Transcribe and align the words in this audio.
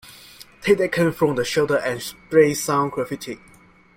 Take 0.63 0.79
that 0.79 0.91
can 0.91 1.11
from 1.11 1.35
the 1.35 1.45
shelter 1.45 1.77
and 1.77 2.01
spray 2.01 2.55
some 2.55 2.89
graffiti. 2.89 3.37